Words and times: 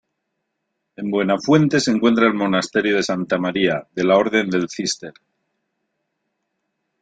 En 0.95 1.11
Buenafuente 1.11 1.79
se 1.79 1.91
encuentra 1.91 2.25
el 2.25 2.33
monasterio 2.33 2.95
de 2.95 3.03
Santa 3.03 3.37
María, 3.37 3.87
de 3.93 4.03
la 4.03 4.17
Orden 4.17 4.49
del 4.49 4.67
Císter. 4.67 5.13